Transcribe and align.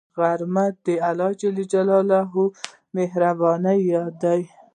غرمه 0.17 0.65
د 0.85 0.87
الله 1.09 1.31
مهربانۍ 2.95 3.79
یاد 3.93 4.13
ده 4.21 4.35